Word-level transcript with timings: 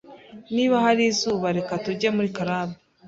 Niba 0.55 0.75
hari 0.85 1.03
izuba, 1.11 1.47
reka 1.57 1.73
tujye 1.83 2.09
muri 2.15 2.29
club. 2.37 2.69